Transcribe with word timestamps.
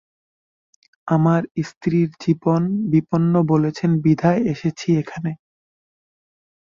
আমার 1.07 1.41
স্ত্রীর 1.67 2.09
জীবন 2.21 2.61
বিপন্ন 2.91 3.33
বলেছেন 3.51 3.91
বিধায় 4.05 4.41
এসেছি 4.53 4.87
এখানে! 5.01 5.31